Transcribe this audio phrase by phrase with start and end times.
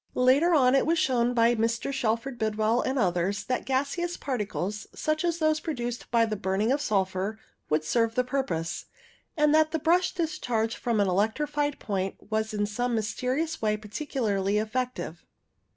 [0.15, 1.93] Later on it was shown by Mr.
[1.93, 6.81] Shelford Bidwell and others that gaseous particles, such as those produced by the burning of
[6.81, 7.37] sulphur,
[7.69, 8.85] would serve the purpose,
[9.37, 14.57] and that the brush discharge from an electrified point was in some mysterious way particularly
[14.57, 15.23] effective.